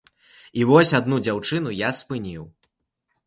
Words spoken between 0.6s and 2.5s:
вось адну дзяўчыну я спыніў.